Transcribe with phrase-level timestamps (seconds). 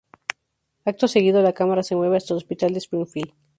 [0.83, 3.33] Acto seguido, la cámara se mueve hasta el hospital de Springfield.